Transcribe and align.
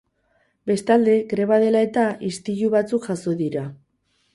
Bestalde, 0.71 1.19
greba 1.35 1.61
dela-eta 1.67 2.09
istilu 2.33 2.75
batzuk 2.81 3.11
jazo 3.13 3.41
dira. 3.47 3.73